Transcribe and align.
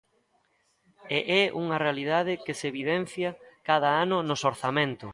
E 1.17 1.19
é 1.41 1.43
unha 1.63 1.81
realidade 1.85 2.33
que 2.45 2.57
se 2.59 2.65
evidencia 2.71 3.29
cada 3.69 3.89
ano 4.05 4.17
nos 4.29 4.41
orzamentos. 4.51 5.09